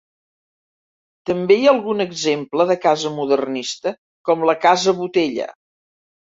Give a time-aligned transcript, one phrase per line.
[1.29, 3.95] També hi ha algun exemple de casa modernista,
[4.31, 5.51] com la casa Botella.